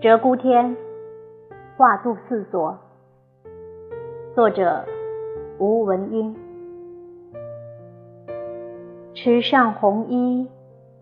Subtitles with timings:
[0.00, 0.76] 鹧鸪天，
[1.76, 2.78] 画度四所。
[4.32, 4.84] 作者：
[5.58, 6.36] 吴文英。
[9.12, 10.48] 池上红衣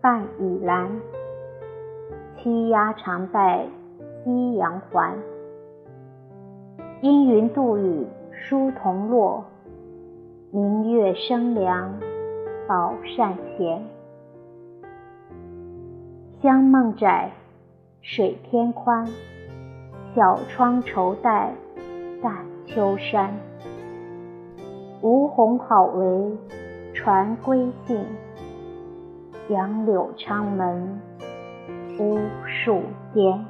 [0.01, 0.89] 半倚栏，
[2.39, 3.67] 栖鸦常在
[4.23, 5.15] 夕阳还。
[7.01, 9.45] 阴云度雨疏桐落，
[10.49, 11.93] 明月生凉
[12.67, 13.79] 宝扇前。
[16.41, 17.31] 香梦窄。
[18.01, 19.05] 水天宽，
[20.15, 21.53] 小窗愁带
[22.21, 23.33] 淡秋山。
[25.01, 26.37] 吴鸿好为
[26.93, 28.03] 传归信，
[29.49, 31.01] 杨柳昌门
[31.99, 32.81] 无数
[33.13, 33.45] 间。